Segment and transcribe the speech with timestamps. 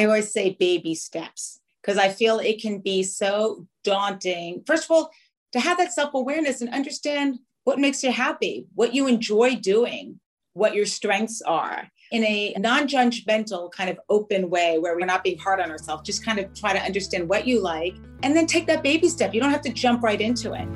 [0.00, 4.62] I always say baby steps because I feel it can be so daunting.
[4.66, 5.10] First of all,
[5.52, 10.18] to have that self awareness and understand what makes you happy, what you enjoy doing,
[10.54, 15.22] what your strengths are in a non judgmental, kind of open way where we're not
[15.22, 16.02] being hard on ourselves.
[16.02, 19.34] Just kind of try to understand what you like and then take that baby step.
[19.34, 20.66] You don't have to jump right into it.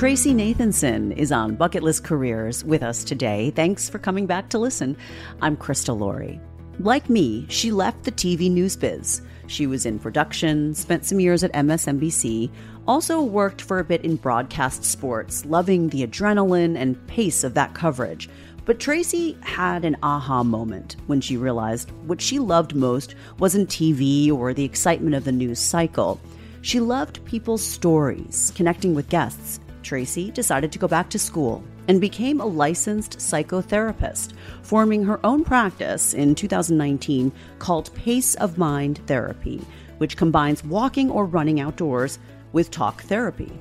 [0.00, 3.50] Tracy Nathanson is on Bucket List Careers with us today.
[3.50, 4.96] Thanks for coming back to listen.
[5.42, 6.40] I'm Krista Laurie.
[6.78, 9.20] Like me, she left the TV news biz.
[9.46, 12.50] She was in production, spent some years at MSNBC,
[12.88, 17.74] also worked for a bit in broadcast sports, loving the adrenaline and pace of that
[17.74, 18.30] coverage.
[18.64, 24.32] But Tracy had an aha moment when she realized what she loved most wasn't TV
[24.32, 26.18] or the excitement of the news cycle.
[26.62, 32.00] She loved people's stories, connecting with guests, Tracy decided to go back to school and
[32.00, 39.64] became a licensed psychotherapist, forming her own practice in 2019 called Pace of Mind Therapy,
[39.98, 42.18] which combines walking or running outdoors
[42.52, 43.52] with talk therapy.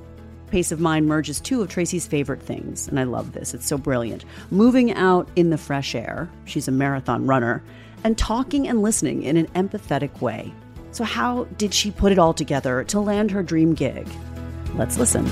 [0.49, 3.53] Pace of Mind merges two of Tracy's favorite things, and I love this.
[3.53, 4.25] It's so brilliant.
[4.49, 7.63] Moving out in the fresh air, she's a marathon runner,
[8.03, 10.51] and talking and listening in an empathetic way.
[10.91, 14.07] So, how did she put it all together to land her dream gig?
[14.75, 15.25] Let's listen.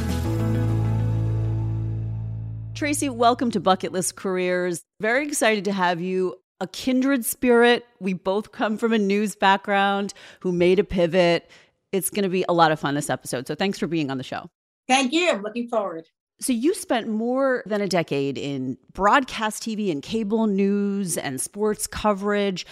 [2.77, 4.83] Tracy, welcome to Bucket List Careers.
[5.01, 6.35] Very excited to have you.
[6.61, 7.83] A kindred spirit.
[7.99, 11.49] We both come from a news background who made a pivot.
[11.91, 13.47] It's going to be a lot of fun this episode.
[13.47, 14.47] So thanks for being on the show.
[14.87, 15.27] Thank you.
[15.27, 16.05] I'm looking forward.
[16.39, 21.87] So, you spent more than a decade in broadcast TV and cable news and sports
[21.87, 22.63] coverage.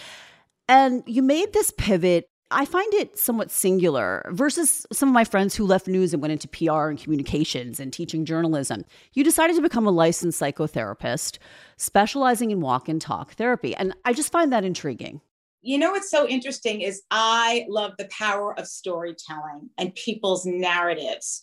[0.68, 5.56] And you made this pivot I find it somewhat singular versus some of my friends
[5.56, 8.84] who left news and went into PR and communications and teaching journalism.
[9.14, 11.38] You decided to become a licensed psychotherapist,
[11.76, 13.74] specializing in walk and talk therapy.
[13.74, 15.20] And I just find that intriguing.
[15.62, 21.42] You know what's so interesting is I love the power of storytelling and people's narratives.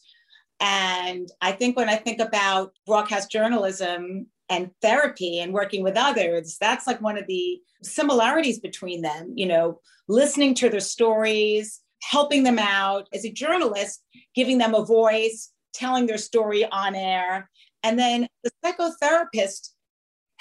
[0.62, 6.58] And I think when I think about broadcast journalism and therapy and working with others,
[6.60, 12.44] that's like one of the similarities between them, you know, listening to their stories, helping
[12.44, 14.04] them out as a journalist,
[14.36, 17.50] giving them a voice, telling their story on air.
[17.82, 19.70] And then the psychotherapist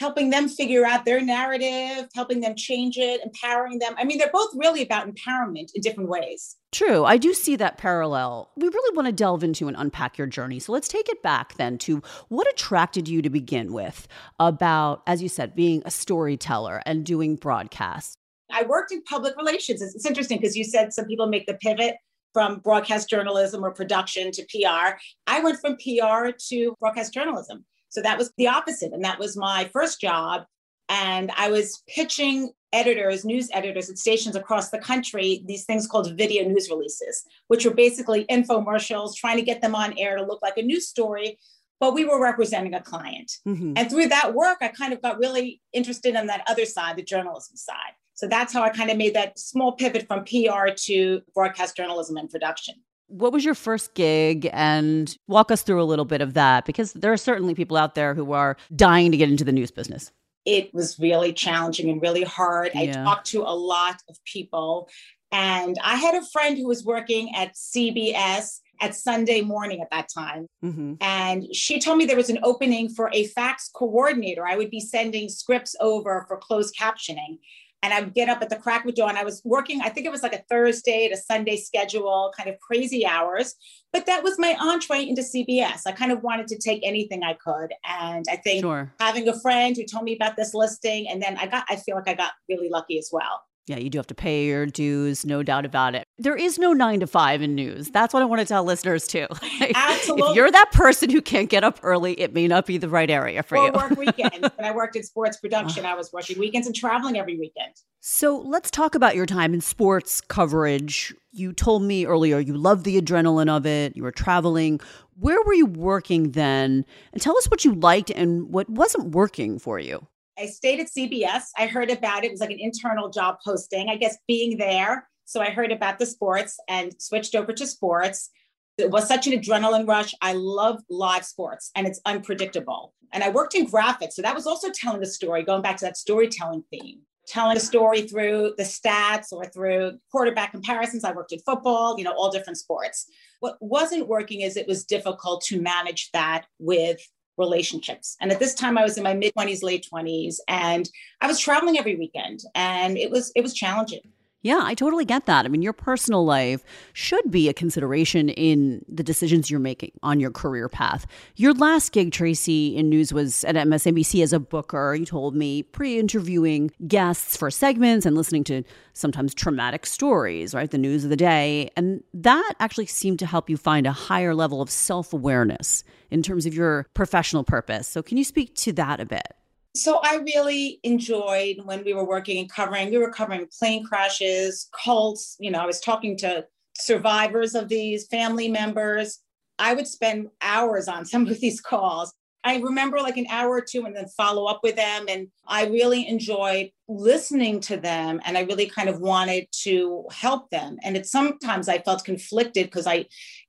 [0.02, 3.94] helping them figure out their narrative, helping them change it, empowering them.
[3.96, 6.56] I mean, they're both really about empowerment in different ways.
[6.72, 7.04] True.
[7.04, 8.50] I do see that parallel.
[8.56, 10.58] We really want to delve into and unpack your journey.
[10.58, 14.08] So let's take it back then to what attracted you to begin with
[14.40, 18.16] about, as you said, being a storyteller and doing broadcasts.
[18.50, 19.82] I worked in public relations.
[19.82, 21.94] It's, interesting because you said some people make the pivot
[22.32, 24.96] from broadcast journalism or production to PR.
[25.28, 27.64] I went from PR to broadcast journalism.
[27.92, 28.92] So that was the opposite.
[28.92, 30.44] And that was my first job.
[30.88, 36.16] And I was pitching editors, news editors at stations across the country, these things called
[36.16, 40.40] video news releases, which were basically infomercials, trying to get them on air to look
[40.40, 41.38] like a news story.
[41.80, 43.32] But we were representing a client.
[43.46, 43.74] Mm-hmm.
[43.76, 47.02] And through that work, I kind of got really interested in that other side, the
[47.02, 47.94] journalism side.
[48.14, 52.16] So that's how I kind of made that small pivot from PR to broadcast journalism
[52.16, 52.76] and production.
[53.12, 54.48] What was your first gig?
[54.52, 57.94] And walk us through a little bit of that because there are certainly people out
[57.94, 60.10] there who are dying to get into the news business.
[60.44, 62.70] It was really challenging and really hard.
[62.74, 62.80] Yeah.
[62.80, 64.88] I talked to a lot of people.
[65.30, 70.08] And I had a friend who was working at CBS at Sunday morning at that
[70.12, 70.48] time.
[70.64, 70.94] Mm-hmm.
[71.00, 74.46] And she told me there was an opening for a fax coordinator.
[74.46, 77.38] I would be sending scripts over for closed captioning
[77.82, 79.16] and I would get up at the crack of dawn.
[79.16, 82.58] I was working, I think it was like a Thursday to Sunday schedule, kind of
[82.60, 83.54] crazy hours.
[83.92, 85.82] But that was my entree into CBS.
[85.86, 87.72] I kind of wanted to take anything I could.
[87.84, 88.92] And I think sure.
[89.00, 91.96] having a friend who told me about this listing, and then I got, I feel
[91.96, 93.42] like I got really lucky as well.
[93.66, 96.04] Yeah, you do have to pay your dues, no doubt about it.
[96.22, 97.90] There is no nine to five in news.
[97.90, 99.26] That's what I want to tell listeners too.
[99.74, 100.30] Absolutely.
[100.30, 103.10] if you're that person who can't get up early, it may not be the right
[103.10, 103.72] area for or you.
[103.72, 104.48] work weekends.
[104.56, 107.74] when I worked in sports production, I was working weekends and traveling every weekend.
[107.98, 111.12] So let's talk about your time in sports coverage.
[111.32, 113.96] You told me earlier you loved the adrenaline of it.
[113.96, 114.78] You were traveling.
[115.18, 116.84] Where were you working then?
[117.12, 120.06] And tell us what you liked and what wasn't working for you.
[120.38, 121.46] I stayed at CBS.
[121.58, 122.28] I heard about it.
[122.28, 125.08] It was like an internal job posting, I guess being there.
[125.24, 128.30] So I heard about the sports and switched over to sports.
[128.78, 130.14] It was such an adrenaline rush.
[130.20, 132.94] I love live sports and it's unpredictable.
[133.12, 134.12] And I worked in graphics.
[134.12, 137.60] So that was also telling a story, going back to that storytelling theme, telling a
[137.60, 141.04] story through the stats or through quarterback comparisons.
[141.04, 143.06] I worked in football, you know, all different sports.
[143.40, 147.00] What wasn't working is it was difficult to manage that with
[147.38, 148.16] relationships.
[148.20, 150.88] And at this time I was in my mid 20s, late 20s, and
[151.20, 154.02] I was traveling every weekend and it was it was challenging.
[154.44, 155.44] Yeah, I totally get that.
[155.44, 160.18] I mean, your personal life should be a consideration in the decisions you're making on
[160.18, 161.06] your career path.
[161.36, 164.96] Your last gig, Tracy, in news was at MSNBC as a booker.
[164.96, 170.70] You told me pre interviewing guests for segments and listening to sometimes traumatic stories, right?
[170.70, 171.70] The news of the day.
[171.76, 176.20] And that actually seemed to help you find a higher level of self awareness in
[176.20, 177.86] terms of your professional purpose.
[177.86, 179.36] So, can you speak to that a bit?
[179.74, 184.68] So I really enjoyed when we were working and covering, we were covering plane crashes,
[184.72, 185.36] cults.
[185.40, 186.46] You know, I was talking to
[186.76, 189.20] survivors of these family members.
[189.58, 192.12] I would spend hours on some of these calls.
[192.44, 195.06] I remember like an hour or two and then follow up with them.
[195.08, 200.50] And I really enjoyed listening to them and I really kind of wanted to help
[200.50, 200.76] them.
[200.82, 203.06] And it sometimes I felt conflicted because I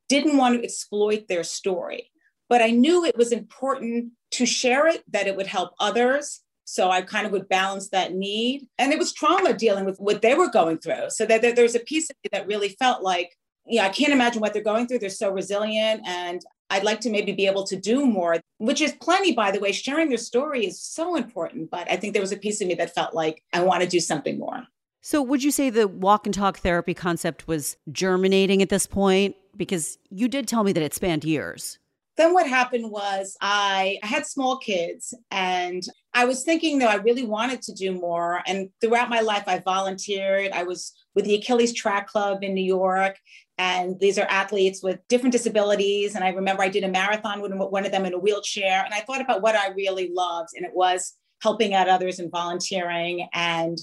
[0.10, 2.12] didn't want to exploit their story
[2.50, 6.42] but I knew it was important to share it, that it would help others.
[6.66, 8.68] So I kind of would balance that need.
[8.78, 11.10] And it was trauma dealing with what they were going through.
[11.10, 14.42] So that, there's a piece of me that really felt like, yeah, I can't imagine
[14.42, 15.00] what they're going through.
[15.00, 16.02] They're so resilient.
[16.06, 19.60] And I'd like to maybe be able to do more, which is plenty, by the
[19.60, 19.72] way.
[19.72, 21.70] Sharing their story is so important.
[21.70, 23.88] But I think there was a piece of me that felt like I want to
[23.88, 24.64] do something more.
[25.02, 29.36] So, would you say the walk and talk therapy concept was germinating at this point?
[29.56, 31.78] Because you did tell me that it spanned years
[32.16, 35.84] then what happened was I, I had small kids and
[36.14, 38.42] I was thinking though I really wanted to do more.
[38.46, 40.52] And throughout my life, I volunteered.
[40.52, 43.18] I was with the Achilles Track Club in New York.
[43.58, 46.16] And these are athletes with different disabilities.
[46.16, 48.84] And I remember I did a marathon with one of them in a wheelchair.
[48.84, 50.50] And I thought about what I really loved.
[50.56, 53.28] And it was helping out others and volunteering.
[53.34, 53.78] And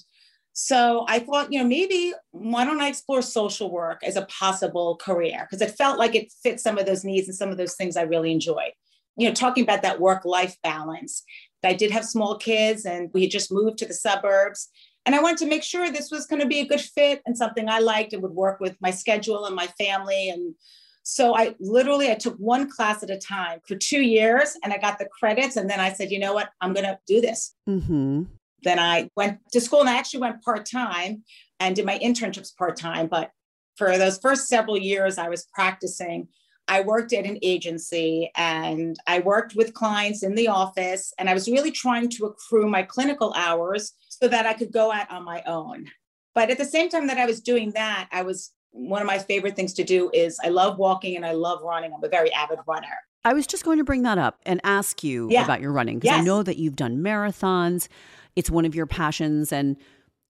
[0.63, 4.97] so I thought, you know, maybe why don't I explore social work as a possible
[4.97, 5.47] career?
[5.49, 7.97] Because it felt like it fit some of those needs and some of those things
[7.97, 8.71] I really enjoy.
[9.17, 11.23] You know, talking about that work life balance.
[11.65, 14.69] I did have small kids and we had just moved to the suburbs.
[15.07, 17.39] And I wanted to make sure this was going to be a good fit and
[17.39, 20.29] something I liked and would work with my schedule and my family.
[20.29, 20.55] And
[21.05, 24.77] so I literally I took one class at a time for two years and I
[24.77, 25.57] got the credits.
[25.57, 27.55] And then I said, you know what, I'm going to do this.
[27.67, 28.25] Mm-hmm.
[28.63, 31.25] Then I went to school and I actually went part time
[31.59, 33.07] and did my internships part time.
[33.07, 33.31] But
[33.77, 36.29] for those first several years, I was practicing.
[36.69, 41.35] I worked at an agency and I worked with clients in the office, and I
[41.35, 45.25] was really trying to accrue my clinical hours so that I could go out on
[45.25, 45.87] my own.
[46.35, 49.19] But at the same time that I was doing that, I was one of my
[49.19, 51.93] favorite things to do is I love walking and I love running.
[51.93, 52.87] I'm a very avid runner.
[53.25, 55.45] I was just going to bring that up and ask you yeah.
[55.45, 56.21] about your running because yes.
[56.21, 57.89] I know that you've done marathons
[58.37, 59.77] it's one of your passions and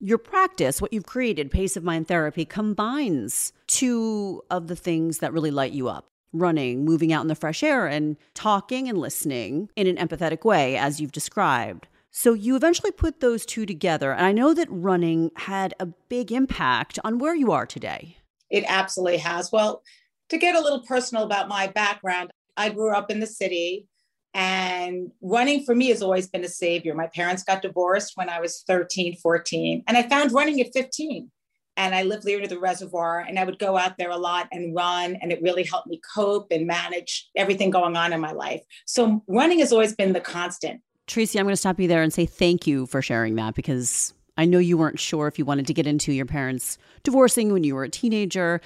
[0.00, 5.32] your practice, what you've created, Pace of Mind Therapy, combines two of the things that
[5.32, 9.68] really light you up running, moving out in the fresh air, and talking and listening
[9.76, 11.88] in an empathetic way, as you've described.
[12.12, 14.12] So you eventually put those two together.
[14.12, 18.16] And I know that running had a big impact on where you are today.
[18.48, 19.52] It absolutely has.
[19.52, 19.82] Well,
[20.28, 23.86] to get a little personal about my background, I grew up in the city.
[24.34, 26.94] And running for me has always been a savior.
[26.94, 31.30] My parents got divorced when I was 13, 14, and I found running at 15.
[31.76, 34.48] And I lived near to the reservoir, and I would go out there a lot
[34.52, 38.32] and run, and it really helped me cope and manage everything going on in my
[38.32, 38.60] life.
[38.86, 40.82] So running has always been the constant.
[41.06, 44.12] Tracy, I'm going to stop you there and say thank you for sharing that because
[44.36, 47.64] I know you weren't sure if you wanted to get into your parents divorcing when
[47.64, 48.60] you were a teenager.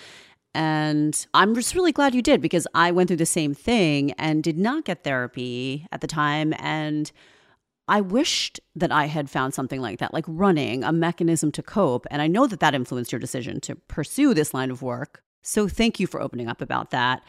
[0.54, 4.42] And I'm just really glad you did because I went through the same thing and
[4.42, 6.54] did not get therapy at the time.
[6.58, 7.10] And
[7.88, 12.06] I wished that I had found something like that, like running, a mechanism to cope.
[12.10, 15.22] And I know that that influenced your decision to pursue this line of work.
[15.42, 17.22] So thank you for opening up about that.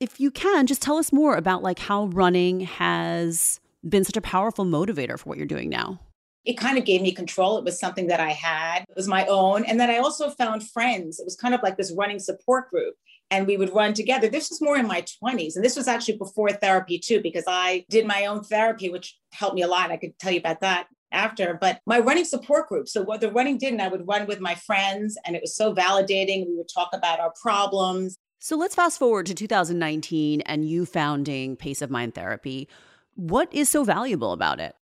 [0.00, 4.20] If you can, just tell us more about like how running has been such a
[4.20, 6.00] powerful motivator for what you're doing now
[6.44, 7.58] it kind of gave me control.
[7.58, 9.64] It was something that I had, it was my own.
[9.64, 11.20] And then I also found friends.
[11.20, 12.94] It was kind of like this running support group.
[13.30, 14.28] And we would run together.
[14.28, 15.56] This was more in my 20s.
[15.56, 19.54] And this was actually before therapy, too, because I did my own therapy, which helped
[19.54, 19.90] me a lot.
[19.90, 21.56] I could tell you about that after.
[21.58, 22.88] But my running support group.
[22.88, 25.56] So, what the running did, and I would run with my friends, and it was
[25.56, 26.46] so validating.
[26.46, 28.18] We would talk about our problems.
[28.38, 32.68] So, let's fast forward to 2019 and you founding Pace of Mind Therapy.
[33.14, 34.74] What is so valuable about it?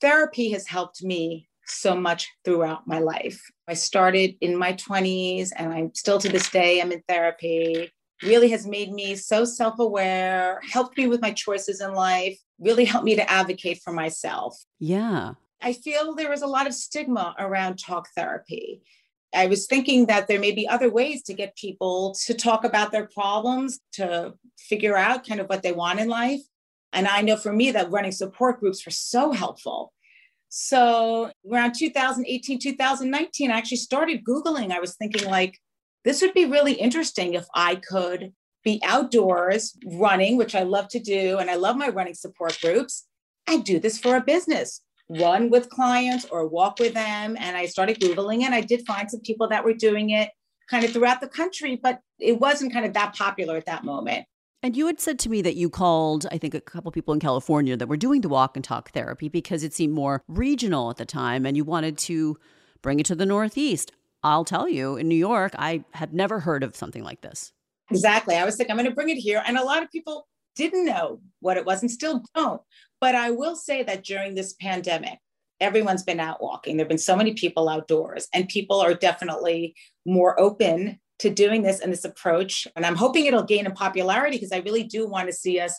[0.00, 3.40] Therapy has helped me so much throughout my life.
[3.66, 7.92] I started in my 20s and I'm still to this day, I'm in therapy.
[8.22, 12.84] Really has made me so self aware, helped me with my choices in life, really
[12.84, 14.56] helped me to advocate for myself.
[14.80, 15.34] Yeah.
[15.60, 18.82] I feel there is a lot of stigma around talk therapy.
[19.34, 22.92] I was thinking that there may be other ways to get people to talk about
[22.92, 26.40] their problems, to figure out kind of what they want in life.
[26.92, 29.92] And I know for me that running support groups were so helpful.
[30.48, 34.72] So around 2018, 2019, I actually started Googling.
[34.72, 35.58] I was thinking, like,
[36.04, 38.32] this would be really interesting if I could
[38.64, 41.38] be outdoors running, which I love to do.
[41.38, 43.06] And I love my running support groups.
[43.46, 47.36] I do this for a business, run with clients or walk with them.
[47.38, 50.30] And I started Googling and I did find some people that were doing it
[50.70, 54.26] kind of throughout the country, but it wasn't kind of that popular at that moment.
[54.62, 57.20] And you had said to me that you called, I think, a couple people in
[57.20, 60.96] California that were doing the walk and talk therapy because it seemed more regional at
[60.96, 62.36] the time and you wanted to
[62.82, 63.92] bring it to the Northeast.
[64.24, 67.52] I'll tell you, in New York, I had never heard of something like this.
[67.90, 68.34] Exactly.
[68.34, 69.42] I was like, I'm going to bring it here.
[69.46, 72.60] And a lot of people didn't know what it was and still don't.
[73.00, 75.20] But I will say that during this pandemic,
[75.60, 76.76] everyone's been out walking.
[76.76, 81.62] There have been so many people outdoors, and people are definitely more open to doing
[81.62, 82.66] this and this approach.
[82.76, 85.78] And I'm hoping it'll gain in popularity because I really do want to see us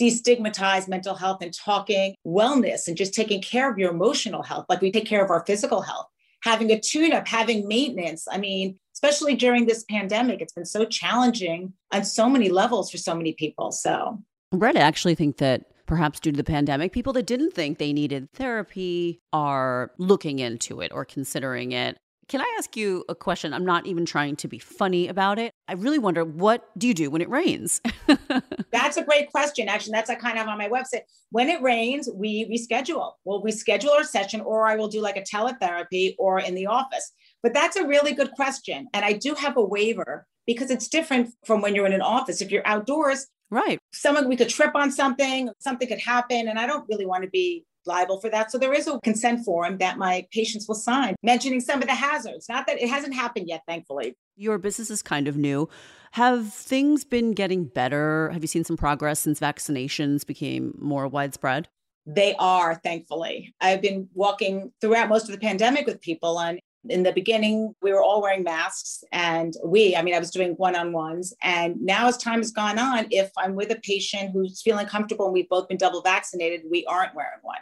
[0.00, 4.80] destigmatize mental health and talking wellness and just taking care of your emotional health, like
[4.80, 6.06] we take care of our physical health,
[6.42, 8.26] having a tune up, having maintenance.
[8.30, 12.98] I mean, especially during this pandemic, it's been so challenging on so many levels for
[12.98, 13.72] so many people.
[13.72, 14.20] So,
[14.52, 17.92] Brett, I actually think that perhaps due to the pandemic, people that didn't think they
[17.92, 21.98] needed therapy are looking into it or considering it.
[22.28, 23.52] Can I ask you a question?
[23.52, 25.52] I'm not even trying to be funny about it.
[25.68, 27.80] I really wonder what do you do when it rains?
[28.70, 29.68] that's a great question.
[29.68, 31.02] Actually, that's a kind of on my website.
[31.30, 33.12] When it rains, we reschedule.
[33.24, 37.12] Well, reschedule our session, or I will do like a teletherapy or in the office.
[37.42, 38.88] But that's a really good question.
[38.94, 42.40] And I do have a waiver because it's different from when you're in an office.
[42.40, 43.78] If you're outdoors, right.
[43.92, 46.48] Someone we could trip on something, something could happen.
[46.48, 48.50] And I don't really want to be liable for that.
[48.50, 51.94] So there is a consent form that my patients will sign mentioning some of the
[51.94, 52.48] hazards.
[52.48, 54.16] Not that it hasn't happened yet, thankfully.
[54.36, 55.68] Your business is kind of new.
[56.12, 58.30] Have things been getting better?
[58.30, 61.68] Have you seen some progress since vaccinations became more widespread?
[62.06, 63.54] They are, thankfully.
[63.60, 67.92] I've been walking throughout most of the pandemic with people, and in the beginning, we
[67.92, 71.32] were all wearing masks, and we, I mean, I was doing one on ones.
[71.42, 75.24] And now, as time has gone on, if I'm with a patient who's feeling comfortable
[75.24, 77.58] and we've both been double vaccinated, we aren't wearing one.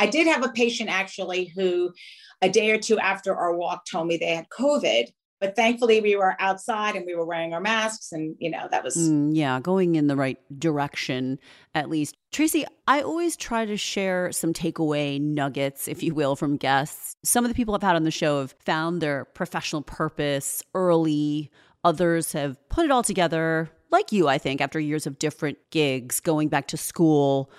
[0.00, 1.92] I did have a patient actually who,
[2.40, 5.08] a day or two after our walk, told me they had COVID.
[5.40, 8.84] But thankfully, we were outside and we were wearing our masks, and you know that
[8.84, 11.38] was mm, yeah, going in the right direction
[11.74, 12.14] at least.
[12.30, 17.16] Tracy, I always try to share some takeaway nuggets, if you will, from guests.
[17.24, 21.50] Some of the people I've had on the show have found their professional purpose early.
[21.84, 26.20] Others have put it all together, like you, I think, after years of different gigs,
[26.20, 27.50] going back to school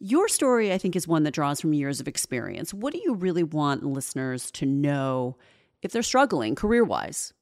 [0.00, 2.74] your story, I think, is one that draws from years of experience.
[2.74, 5.36] What do you really want listeners to know
[5.82, 7.32] if they're struggling career wise?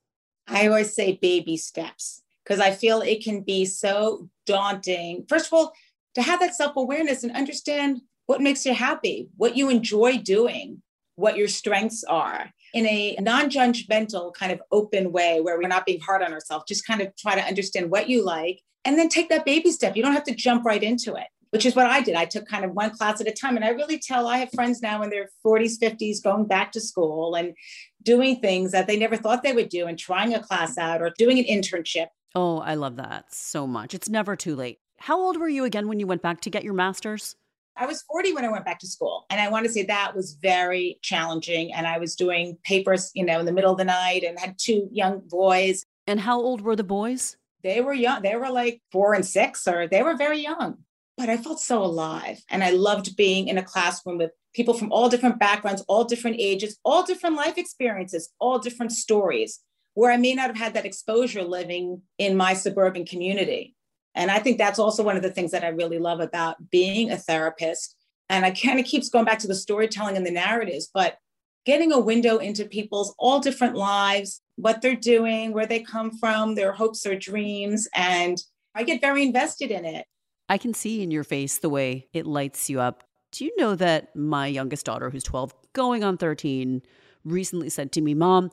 [0.47, 5.25] I always say baby steps because I feel it can be so daunting.
[5.29, 5.73] First of all,
[6.15, 10.83] to have that self awareness and understand what makes you happy, what you enjoy doing,
[11.17, 15.87] what your strengths are in a non judgmental, kind of open way where we're not
[15.87, 16.65] being hard on ourselves.
[16.69, 19.97] Just kind of try to understand what you like and then take that baby step.
[19.97, 22.15] You don't have to jump right into it which is what I did.
[22.15, 23.57] I took kind of one class at a time.
[23.57, 26.81] And I really tell I have friends now in their 40s, 50s going back to
[26.81, 27.55] school and
[28.03, 31.13] doing things that they never thought they would do and trying a class out or
[31.19, 32.07] doing an internship.
[32.35, 33.93] Oh, I love that so much.
[33.93, 34.79] It's never too late.
[34.99, 37.37] How old were you again when you went back to get your master's?
[37.77, 39.27] I was 40 when I went back to school.
[39.29, 41.75] And I want to say that was very challenging.
[41.75, 44.57] And I was doing papers, you know, in the middle of the night and had
[44.59, 45.85] two young boys.
[46.07, 47.37] And how old were the boys?
[47.63, 48.23] They were young.
[48.23, 50.79] They were like four and six, or they were very young
[51.23, 52.43] but I felt so alive.
[52.51, 56.39] And I loved being in a classroom with people from all different backgrounds, all different
[56.41, 59.61] ages, all different life experiences, all different stories,
[59.95, 63.77] where I may not have had that exposure living in my suburban community.
[64.17, 67.13] And I think that's also one of the things that I really love about being
[67.13, 67.95] a therapist.
[68.29, 71.19] And I kind of keeps going back to the storytelling and the narratives, but
[71.65, 76.57] getting a window into people's all different lives, what they're doing, where they come from,
[76.57, 77.89] their hopes or dreams.
[77.95, 78.43] And
[78.75, 80.05] I get very invested in it.
[80.49, 83.05] I can see in your face the way it lights you up.
[83.31, 86.83] Do you know that my youngest daughter, who's 12, going on 13,
[87.25, 88.51] recently said to me, Mom,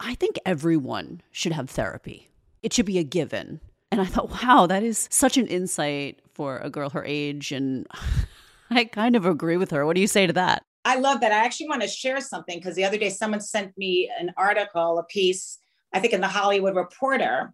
[0.00, 2.28] I think everyone should have therapy.
[2.62, 3.60] It should be a given.
[3.90, 7.52] And I thought, wow, that is such an insight for a girl her age.
[7.52, 7.86] And
[8.70, 9.86] I kind of agree with her.
[9.86, 10.62] What do you say to that?
[10.84, 11.32] I love that.
[11.32, 14.98] I actually want to share something because the other day someone sent me an article,
[14.98, 15.58] a piece,
[15.92, 17.52] I think in the Hollywood Reporter.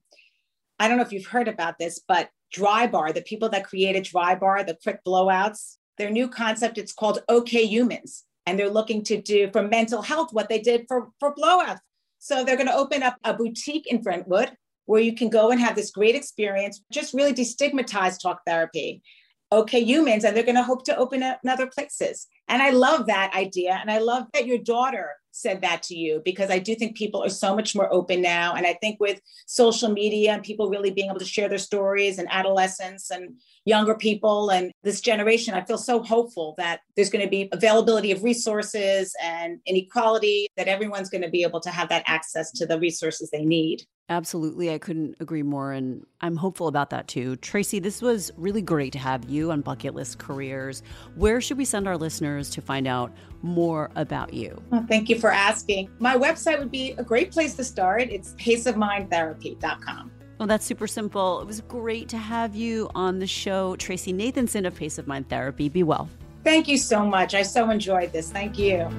[0.79, 4.67] I don't know if you've heard about this, but Drybar, the people that created Drybar,
[4.67, 8.25] the quick blowouts, their new concept, it's called OK Humans.
[8.47, 11.79] And they're looking to do for mental health what they did for, for blowouts.
[12.19, 14.53] So they're going to open up a boutique in Brentwood
[14.87, 19.03] where you can go and have this great experience, just really destigmatize talk therapy
[19.55, 22.27] okay humans and they're going to hope to open up in other places.
[22.49, 23.79] And I love that idea.
[23.81, 27.23] And I love that your daughter said that to you because I do think people
[27.23, 28.55] are so much more open now.
[28.55, 32.19] And I think with social media and people really being able to share their stories
[32.19, 37.25] and adolescents and younger people and this generation, I feel so hopeful that there's going
[37.25, 41.89] to be availability of resources and inequality, that everyone's going to be able to have
[41.89, 43.83] that access to the resources they need.
[44.11, 44.73] Absolutely.
[44.73, 45.73] I couldn't agree more.
[45.73, 47.37] And I'm hopeful about that too.
[47.37, 50.83] Tracy, this was really great to have you on Bucket List Careers.
[51.15, 54.63] Where should we send our listeners to find out more about you?
[54.71, 55.91] Well, thank you for asking.
[55.99, 58.03] My website would be a great place to start.
[58.11, 60.11] It's paceofmindtherapy.com.
[60.39, 61.41] Well, that's super simple.
[61.41, 63.77] It was great to have you on the show.
[63.77, 65.69] Tracy Nathanson of Pace of Mind Therapy.
[65.71, 66.11] Be well.
[66.43, 67.35] Thank you so much.
[67.35, 68.31] I so enjoyed this.
[68.31, 68.91] Thank you.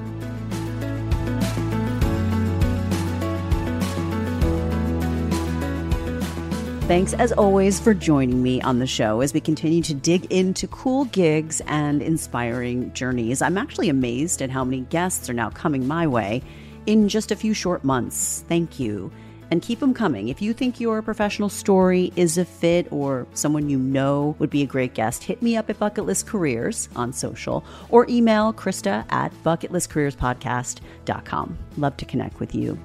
[6.87, 10.67] Thanks as always for joining me on the show as we continue to dig into
[10.67, 13.41] cool gigs and inspiring journeys.
[13.41, 16.43] I'm actually amazed at how many guests are now coming my way
[16.85, 18.45] in just a few short months.
[18.47, 19.11] Thank you.
[19.49, 20.27] And keep them coming.
[20.27, 24.61] If you think your professional story is a fit or someone you know would be
[24.61, 29.11] a great guest, hit me up at Bucket List Careers on social or email Krista
[29.11, 31.57] at bucketlistcareerspodcast.com.
[31.77, 32.77] Love to connect with you.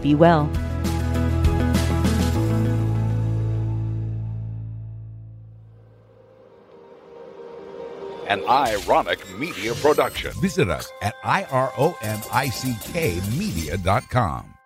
[0.00, 0.48] Be well.
[8.28, 10.32] An ironic media production.
[10.40, 11.98] Visit us at IROMICK
[13.58, 14.57] ironickmedia.com.